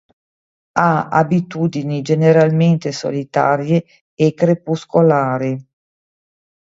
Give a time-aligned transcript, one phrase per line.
[0.79, 3.85] Ha abitudini generalmente solitarie
[4.15, 5.55] e crepuscolari.